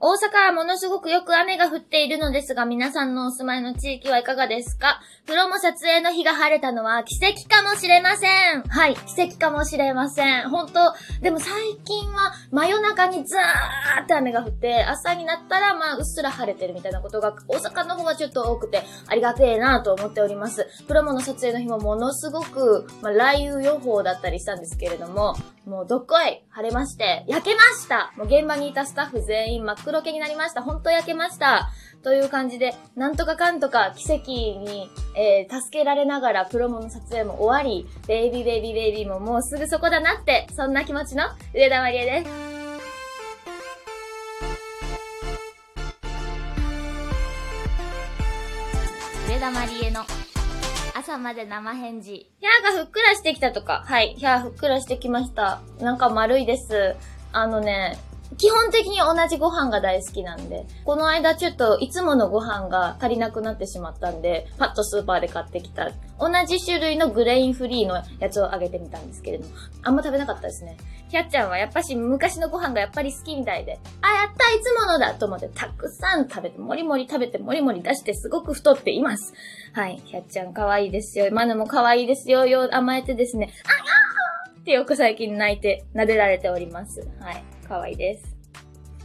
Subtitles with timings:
[0.00, 5.00] 大阪はものすごくよく雨が降っているのですが、皆さんのお住まいの地域はいかがですか？
[5.26, 8.62] プロモ撮影の日が晴れたのは奇跡かもしれません。
[8.62, 10.50] はい、奇跡かもしれません。
[10.50, 11.50] 本当でも最
[11.84, 20.68] 近は真夜中にザーって雨が降って、朝になったらまあうっすら晴れてるみたいなことが大阪の方はちょっと多くてありがてえなと思っております。
[20.86, 25.34] プロモの撮影の日もものすごく、まあ、雷雨予報だったりしたんですけれども、
[25.66, 30.62] もうどっこい晴れまして、焼けましたもう現場にいたスタッフ全員真っ黒けになりました。
[30.62, 31.70] 本当焼けました。
[32.02, 41.24] という感じで、なんとかかんとか奇跡に、えー、助けられながらプロモの撮影も終わり、ベイビーベイビーベイビーももうすぐそこだなって、そんな気持ちの
[41.54, 42.30] 上田まりえです。
[49.30, 50.02] 上田まりえの
[50.94, 52.10] 朝まで生返事。
[52.10, 53.84] ヒャーがふっくらしてきたとか。
[53.86, 54.16] はい。
[54.18, 55.62] ヒャーふっくらしてきました。
[55.80, 56.94] なんか丸いです。
[57.32, 57.98] あのね、
[58.38, 65.90] 基本的に同じご飯が大好きなんで、この間ちょっといつものご飯が足りなくなってしまったんで、パッとスーパーで買ってきた、
[66.20, 70.76] 同じ種類のグレインフリーのやつをあげてみたんですけれども、あんま食べなかったですね。
[71.10, 79.34] キャッちゃんはやっぱし昔のご飯がやっぱり好きみたいで、あ、やったいつものだと思ってたくさん食べて、もりもり食べて、もりもり出してすごく太っています。
[79.72, 80.00] はい。
[80.06, 81.28] キャッちゃん可愛いですよ。
[81.32, 82.46] マヌも可愛いですよ。
[82.46, 87.00] よ、甘えてですね、あ、あーってよく最近泣いて、撫でられております。
[87.20, 87.42] はい。
[87.66, 88.37] 可愛いです。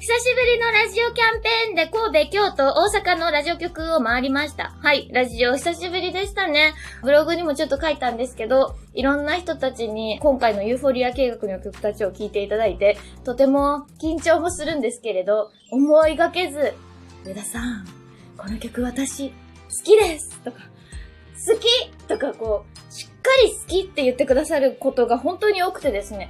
[0.05, 4.75] 久しぶりのラジオキャンペーンで神戸、京都、大阪のラジオ局を回りました。
[4.81, 6.73] はい、ラジオ久しぶりでしたね。
[7.03, 16.73] ブログにもちょっと書いたんですけど、いろんな人たちに今回のユーフォリア計画の曲たちを聴いていただいて、とても緊張もするんですけれど、思いがけず、
[17.23, 17.87] 上田さん、
[18.35, 19.35] この曲私、好
[19.85, 20.57] きですとか、
[21.47, 26.29] 好きとかこう、しっかり好きって言ってくださることが本当に多くてですね、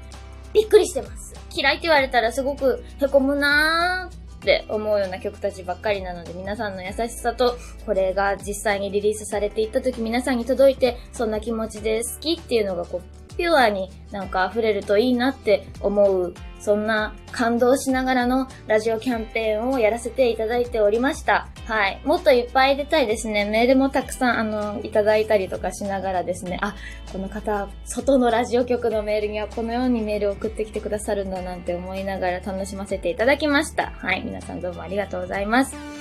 [0.54, 1.34] びっくりしてます。
[1.56, 21.48] 嫌いって言われたらすごくへこむなーって思うような曲たちばっかりなので皆さんの優しさとこれが実際にリリースされていった時皆さんに届いてそんな気持ちで好きっていうのがこうピュアになんか溢れるといいなって思う、そんな感動しながらのラジオキャンペーンをやらせていただいておりました。
[21.66, 22.02] はい。
[22.06, 23.46] もっといっぱい出たいですね。
[23.46, 26.76] メールもたくさん、あの、いただいたりとかしながらですね、あ、
[27.12, 33.92] この方、外のラジオ局のメールにはこのようにメールを送ってきてくださるんだなんて思いながら楽しませていただきました。
[33.98, 34.24] はい。
[34.24, 35.93] 皆さんどうもありがとうございます。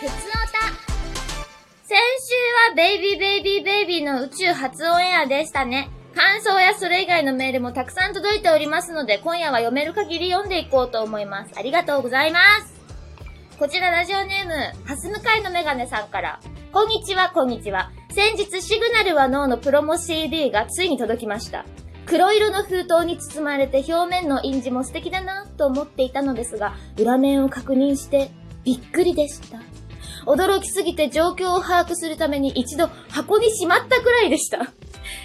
[0.00, 0.12] 先週
[2.70, 5.90] はベイビーベイビーベイビーの宇宙初オンエアでしたね。
[6.14, 11.52] 感想やそれ以外のメールもたくさん届いておりますので、今夜は読める限り読んでいこうと思います。
[11.56, 12.74] ありがとうございます。
[13.58, 16.38] こちらラジオネーム、ハス向かいのメガネさんから。
[16.72, 17.90] こんにちは、こんにちは。
[18.14, 21.64] 先日、シグナルはノーのプロモ CD がついに届きました。
[22.06, 28.30] 黒色の封筒に包まれて表面の印字も素敵だなと思っていたのですが、裏面を確認して
[28.62, 29.58] びっくりでした。
[30.28, 34.74] 驚きすぎて状況を把握するために一度箱にしまったくらいでした。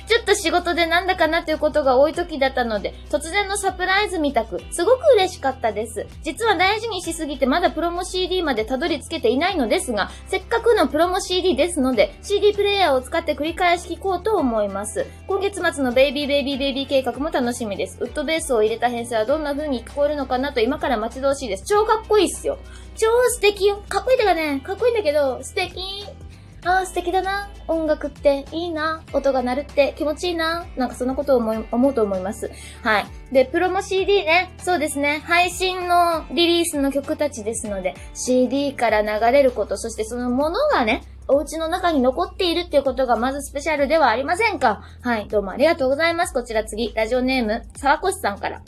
[0.07, 6.05] ちょっと仕事でなんだかなということが多い時だったので、突然のサプライズみたく、すごく嬉しかったです。
[6.23, 15.05] 実は大事にしすぎてまだプロモ CD までたどり着けていないのですが、せっかくのプロモ CD ですので、CD プレイヤーを使って繰り返し聴こうと思います。
[15.27, 17.97] 今月末のベイビーベイビーベイビー計画も楽しみです。
[18.01, 21.65] ウッドベースを入れた編成はどんな風に聞こえるのかなと今から待ち遠しいです。
[21.65, 22.57] 超かっこいいっすよ。
[22.95, 23.81] 超素敵よ。
[23.89, 25.81] かっこいいってかね、かっこいいんだけど、素敵。
[26.65, 27.49] ああ、素敵だな。
[27.67, 29.03] 音楽っていいな。
[29.11, 30.65] 音が鳴るって気持ちいいな。
[30.77, 32.51] なんかそんなことを思い思うと思います。
[32.81, 33.05] はい。
[33.33, 34.53] で、プロモ CD ね。
[34.59, 35.21] そうですね。
[35.25, 45.27] 配信のリリースの曲たちですので、CD から流れること、そしてそのものがね、お家の中に残っているっていうことがまずスペシャルではありませんかはい。
[45.27, 46.33] どうもありがとうございます。
[46.33, 48.61] こちら次、ラジオネーム、沢越さんから。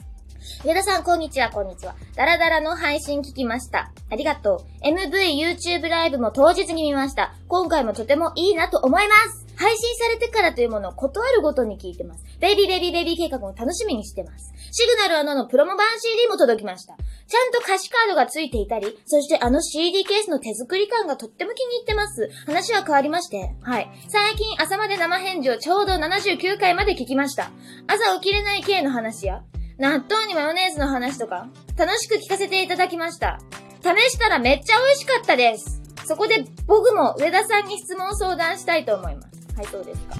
[0.64, 1.96] 上田さん、こんにちは、こんにちは。
[2.16, 3.92] ダラダラの配信聞きました。
[4.12, 4.88] ありがとう。
[4.88, 7.34] MV、YouTube ライブも当日に見ました。
[7.48, 12.24] 今回もとてもいいなと思います配信されてからというものを断るごとに聞いてます。
[12.40, 14.54] ベイビーベイビーベイビー計画も楽しみにしてます。
[14.72, 16.96] シグナルアナのプロモ版 CD も届きました。
[16.96, 22.30] ちゃんと歌詞カードが付いていたり、そしてあの CD ケースの手作り感がとっても気に入ってます。
[22.46, 23.90] 話は変わりまして、はい。
[24.10, 27.52] 最近朝まで生返事をちょうど79回まで聞きました。
[27.88, 29.42] 朝起きれない系の話や、
[29.78, 33.40] 納豆にマヨネーズの話とか、楽しく聞かせていただきました。
[33.82, 35.82] 試したらめっちゃ美味しかったです。
[36.06, 39.28] そこで僕も上田さんに質問相談したいと思います。
[39.58, 40.16] はい、そうですか。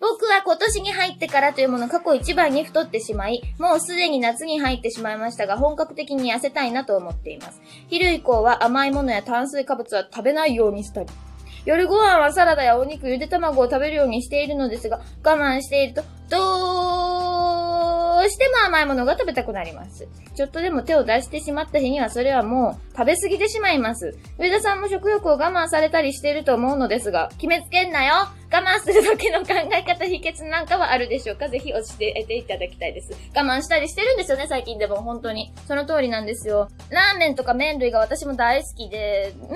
[0.00, 7.60] 僕は今年に入ってからというもの過去一番に太ってしまい、もうすでに夏に入ってしまいましたが、本格的に痩せたいなと思っています。
[7.88, 11.08] 昼以降は甘いものや炭水化物は食べないようにしたり、
[11.64, 16.93] 夜ご飯はサラダやお肉、ゆで卵を食べるようにしているのですが、我慢していると、どう
[18.28, 20.06] しても甘いものが食べたくなります。
[20.34, 24.16] ちょっとでも手を出してしまった日にはそれはもう食べ過ぎてしまいます。
[24.38, 28.14] 上田さんも食欲を我慢されたりしてると思うのですが、決めつけんなよ
[28.52, 31.48] 我慢する時の考え方、秘訣なんかはあるでしょうか？
[31.48, 33.12] ぜひ教えていただきたいです。
[33.34, 35.52] 我慢したりしてるんですよね、最近でも本当に。
[35.66, 36.68] その通りなんですよ。
[36.90, 39.54] ラーメンとか麺類が私も大好きで、麺ば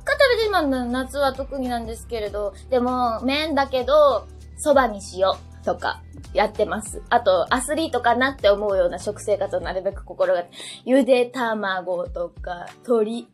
[0.00, 4.26] っか食べてしまうんだ夏は特になんですけれど、でも、麺だけど、
[4.64, 6.02] 蕎麦にしようとか、
[6.32, 7.02] やってます。
[7.10, 10.44] あと、アスリートかなって思うような食生活をなるべく心が、
[10.84, 13.28] ゆで卵とか、鶏、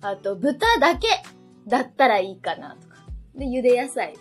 [0.00, 1.08] あと、豚だけ
[1.66, 2.96] だったらいいかなとか。
[3.34, 4.14] で、ゆで野菜。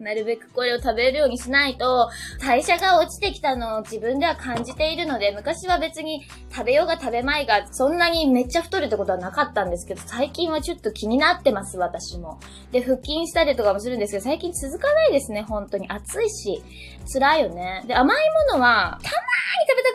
[0.00, 2.08] なるべくこれを食べるようにしないと、
[2.40, 12.38] 代謝が落ちてきたのを自分では感じているので、昔は別に食べようが食べまいが、そんなにめっちゃ太るってことはなかったんですけど、最近はちょっと気になってます、私も。
[12.70, 15.88] で、腹筋したりとかもするんですけど、最近続かないですね、本当に。
[15.88, 16.62] 暑いし、
[17.12, 17.82] 辛いよね。
[17.86, 18.16] で、甘い
[18.50, 19.10] ものは、タ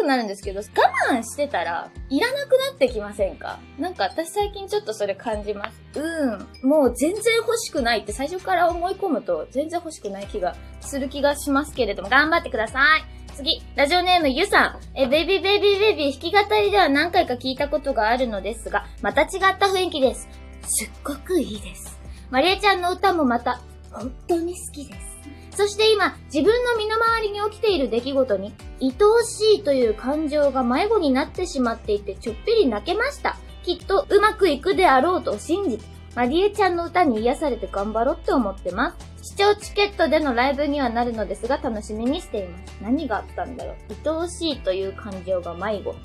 [0.03, 0.63] くなるんですけど、我
[1.09, 3.59] 慢してたら、いらなくなってきませんか？
[3.79, 5.99] なんか私最近ちょっとそれ感じます。
[5.99, 6.69] うん。
[6.69, 13.03] もう全然欲しくないって最初から思い込むと、全然欲しくない気がする気がしますけれども、頑張ってください。
[13.35, 14.99] 次、ラジオネームゆさん。
[14.99, 20.27] え、ベイビーベイビーベイビー弾き語りでは何回か聞いたことがあるのですが、また違った雰囲気です。
[20.67, 21.97] すっごくいいです。
[22.29, 23.59] マリエちゃんの歌もまた、
[23.91, 25.12] 本当に好きです。
[25.55, 33.37] そして今、自分の身の回りに起きている出来事に、愛おしいという感情が迷子になってしまっていて、ちょっぴり泣けました。
[33.63, 35.85] きっとうまくいくであろうと信じて、
[36.15, 39.29] マリエちゃんの歌に癒されて頑張ろうって思ってます。
[39.31, 42.75] 視聴チケットでのライブにはなるのですが、楽しみにしています。
[42.81, 43.75] 何があったんだろう。
[44.09, 45.95] 愛おしいという感情が迷子。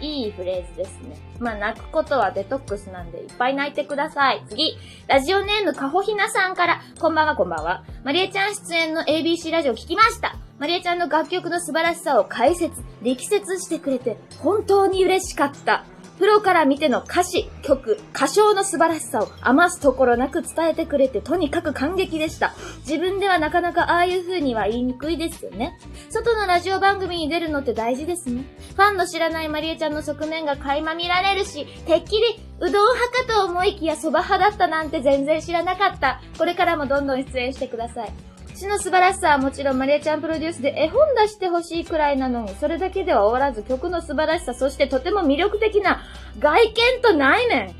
[0.00, 1.16] いいフレーズですね。
[1.38, 4.42] まあ、泣くことはデトックスなんで、いっぱい泣いてください。
[4.48, 4.76] 次、
[5.06, 7.84] ラジオネームかほひなさんから、こんばんはこんばんは。
[8.04, 10.36] まりえちゃん出演の ABC ラジオ聞きました。
[10.58, 15.84] まりえちゃんの楽曲の素晴らしさを解説、力説してくれて、本当に嬉しかった。
[16.20, 22.54] プロから見ての歌詞、曲、歌唱の素晴らしさを余すところなく伝えてくれてとにかく感激でした。
[22.80, 25.78] 自分ではなかなかああいう風には言いにくいですよね。
[26.10, 28.44] 外のラジオ番組に出るのって大事ですね。
[28.76, 36.20] ファンの知らないマリエちゃんの側面が垣間見られるし、てっきりうどん派かと思いきや蕎麦派だったなんて全然知らなかった。
[36.36, 38.12] これからもどんどん出演してください。
[38.60, 46.02] 詩の素晴らしさはもちろんマリアちゃんプロデュースで絵本出してほしいくらいなのに、それだけでは終わらず曲の素晴らしさ、そしてとても魅力的な
[46.38, 47.74] 外見と内面。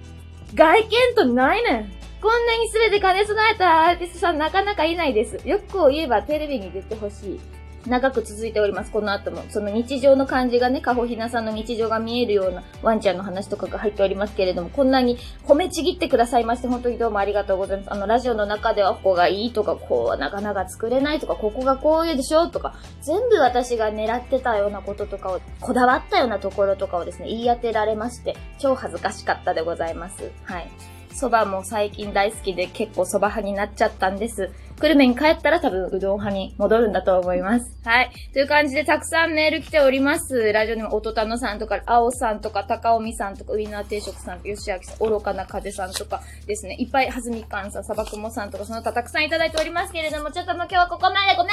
[0.54, 1.92] 外見と内面。
[2.22, 5.46] こんなに全て兼ね備えたアーティストさんなかなかいないです。
[5.46, 7.40] よくこう言えばテレビに出てほしい。
[7.86, 9.42] 長く続いております、この後も。
[9.48, 17.92] その日常の感じがね、かほひなさんの日常が見えるようなワンちゃんの話とかが入っておりますけれども、こんなに褒めちぎってくださいまして、本当にどうもありがとうございます。
[17.92, 30.30] あの、ラジオの中ではここがいいとか、こうはなかなか作れないとか、ここがこういうでしょとか、全部私が狙ってたようなこととかを、こだわったようなところとかをですね、言い当てられまして、超恥ずかしかったでございます。
[30.44, 30.70] はい。
[31.12, 34.50] 蕎麦も最近大好きで結構蕎麦派になっちゃったんです。
[34.80, 37.76] 久留米に帰ったら多分うどん派に戻るんだと思います。
[37.84, 38.10] はい。
[38.32, 40.52] という感じでたくさんメール来ております。
[40.54, 46.76] ラジオにもおとたのさんとか、あおさんとか、高尾美さんとか、ウインナー定食さんとか、吉明さん、愚かな風さんとかですね。
[46.78, 51.52] いっぱい、はずみかんさん、さばくもさんとか、その他たくさんいただいておりますけれども、ちょっともう今日はここまでごめ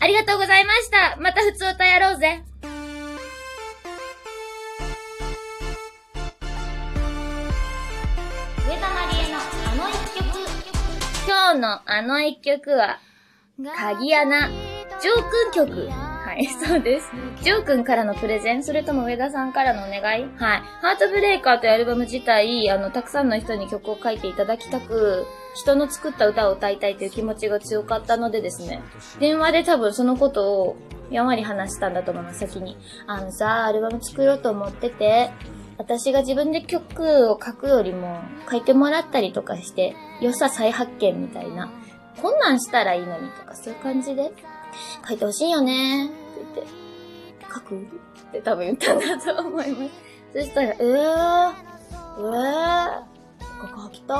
[0.00, 2.42] ありがとうございましたまた普通歌やろうぜ
[11.58, 12.98] のあの一曲は、
[13.76, 15.88] 鍵穴、ジョーくん曲。
[15.90, 17.10] はい、 そうです。
[17.42, 20.28] ジョーくんからのプレゼンそれとも上田さんからのお願いはい。
[20.36, 28.82] ハートブレイカーというアルバム自体、あの、たくさんの人に曲を書いていただきたく、人の作った歌を歌いたいという気持ちが強かったのでですね、
[29.18, 30.76] 電話で多分そのことを
[31.10, 32.76] やんわり話したんだと思います、先に。
[33.06, 35.30] あのさ、アルバム作ろうと思ってて、
[35.78, 38.20] 私が自分で曲を書くよりも
[38.50, 41.70] 書いてもらったりとかして、良さ再発見みたいな。
[42.20, 44.32] こんなんしたらいいのにとか、そういう感じで
[45.06, 46.14] 書いてほしいよねって
[46.54, 46.72] 言って、
[47.54, 47.80] 書くっ
[48.32, 49.92] て多分言ったんだと思います。
[50.32, 51.52] そしたら、えー、えー、
[53.60, 54.18] ここ書きたーい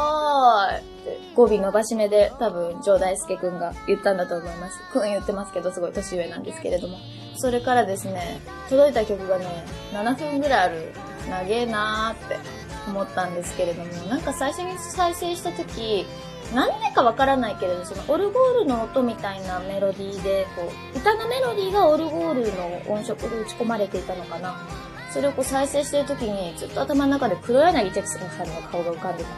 [0.78, 4.78] って語尾伸ばし目で多分、ジョー大輔くんが言ったんだと思います。
[4.92, 6.98] くん言ってますけど、すごい年上なんですけれども。
[7.36, 10.92] それからですね、届いた曲がね、7分ぐらいある、
[11.26, 12.38] 長えなーって
[12.88, 16.06] 思ったんですけれども、なんか最初に再生した時、
[16.54, 24.56] 何でかわからないけれど、そのオルゴールの音みたいなメロディーで、こう、歌のメロディーがオルゴールの音色で打ち込まれていたのかな。
[25.12, 29.30] それをこう再生してる時に、ずっと頭の中で黒柳徹子さんの顔が浮かんでた。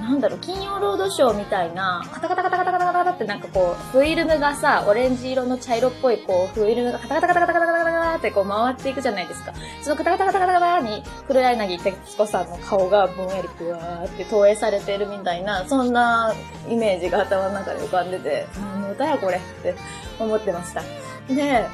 [0.00, 7.71] なんだろう、金曜ロードショーみたいな、カタカタカタカタカタカタってなんかこう、フィルムがさ、オレンジ色の茶色っぽいこう、フィルムがカタカタカタカタカタ
[8.22, 9.52] ってこう回っていくじゃないですか。
[9.82, 16.32] そのカタカタカタカタカタに、黒柳徹子さんの顔がぼんやりふわーって投影されてるみたいな、そんな
[16.68, 19.74] イメージが頭の中で浮かんでて、何の歌やこれって
[20.20, 20.82] 思ってました。
[21.28, 21.68] で、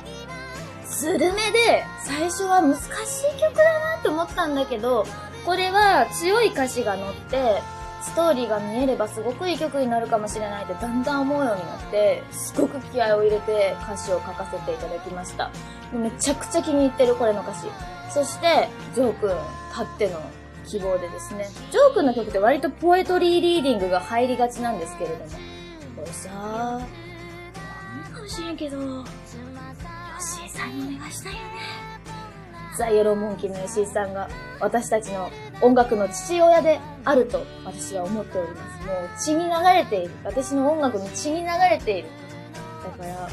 [0.87, 5.07] スルメで最初は難しい曲だなって思ったんだけど、
[5.45, 7.63] これは強い歌詞が載って、
[8.01, 15.51] ストーリーが見えればすごくいい曲になるかもしれないってだんだん思うようになって、すごく気合を入れて歌詞を書かせていただきました。
[15.93, 17.67] めちゃくちゃ気に入ってるこれの歌詞。
[18.11, 19.31] そして、ジョー君
[19.73, 20.21] たっての
[20.67, 21.49] 希望でですね。
[21.71, 25.31] ジョー君の曲って割とポエトリーリーディングが入りがちなんですけれども。
[25.97, 29.05] これさ、わかんなかもしれんけど、ヨ
[30.21, 31.49] シーさんにお願いしたいよね。
[32.77, 34.29] ザ・イエローモンキーの吉井さんが
[34.61, 38.87] 私たちの音楽の父親であると私は思っております。
[38.87, 40.11] もう血に流れている。
[40.25, 42.09] 私の音楽に血に流れている。
[42.85, 43.29] だから、もう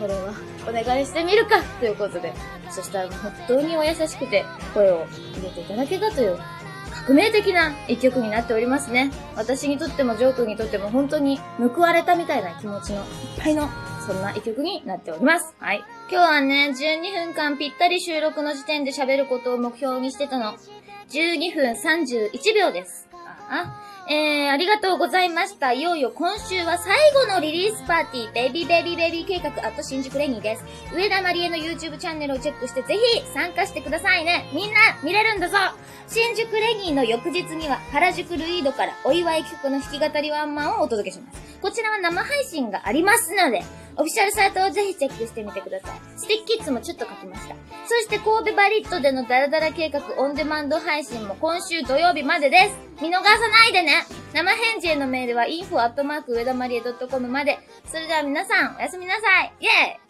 [0.00, 0.34] これは
[0.68, 2.32] お願いしてみるかということで。
[2.70, 4.44] そしたら本当にお優しくて
[4.74, 5.06] 声を
[5.36, 6.38] 入れていただけたという
[7.06, 9.10] 革命的な一曲になっておりますね。
[9.36, 13.04] 私にとってもジョー君にとっても本当に報われたみたいな気持ちのいっ
[13.38, 13.68] ぱいの
[14.04, 15.54] そんな一曲になっております。
[15.58, 15.82] はい。
[16.10, 20.54] 今日はね、12分間ぴったり収録の時点で喋ることを目標にしてたの。
[21.08, 23.08] 12分31秒です。
[23.48, 25.72] あえー、ありがとうございました。
[25.72, 30.64] いよいよ今週は最後のリリースパーティー、ベイビーベイビーベイビー計画、あと新宿レニーです。
[30.94, 34.50] 上田まりえの YouTube チャンネルをチェックしてぜひ参加してくださいね。
[34.52, 35.56] みんな見れるんだぞ
[36.06, 41.58] 新宿レニーの翌日には原宿ルイードからお祝い曲の弾き語りワンマンをお届けします。
[41.62, 43.62] こちらは生配信がありますので、
[43.96, 46.00] オフィシャルサイトをぜひチェックしてみてください。
[46.16, 47.54] スティッキッズもちょっと書きました。
[47.86, 53.02] そして神戸バリットでのダラダラ計画オンデマンド配信も今週土曜日までです。
[53.02, 57.58] 見逃さないでね生返事へのメールは info アップマーク上田まりえ .com まで。
[57.86, 60.03] それでは皆さん、おやすみなさいイェーイ